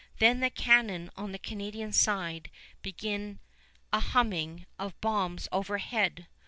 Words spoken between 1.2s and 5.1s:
the Canadian side begin a humming of